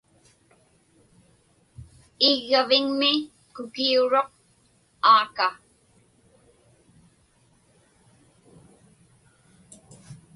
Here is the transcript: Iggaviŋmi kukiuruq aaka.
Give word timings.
Iggaviŋmi 2.29 3.11
kukiuruq 3.55 4.29
aaka. 5.11 5.47